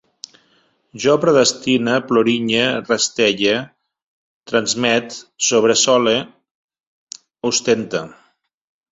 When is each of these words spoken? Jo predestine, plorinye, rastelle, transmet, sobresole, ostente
Jo 1.01 1.11
predestine, 1.23 1.97
plorinye, 2.11 2.63
rastelle, 2.87 3.51
transmet, 4.51 5.19
sobresole, 5.49 6.15
ostente 7.51 8.03